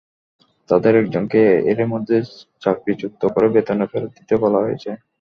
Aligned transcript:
তাঁদের 0.69 0.93
একজনকে 0.97 1.39
এরই 1.71 1.87
মধ্যে 1.93 2.15
চাকরিচ্যুত 2.63 3.21
করে 3.33 3.47
বেতনের 3.53 3.89
ফেরত 3.91 4.11
দিতে 4.17 4.33
বলা 4.43 4.59
হয়েছে। 4.65 4.89